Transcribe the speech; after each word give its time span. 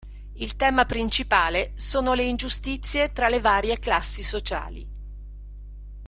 Il 0.37 0.55
tema 0.55 0.85
principale 0.87 1.73
sono 1.75 2.15
le 2.15 2.23
ingiustizie 2.23 3.13
tra 3.13 3.29
le 3.29 3.39
varie 3.39 3.77
classi 3.77 4.23
sociali. 4.23 4.87